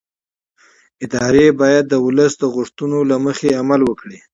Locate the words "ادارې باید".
1.05-1.83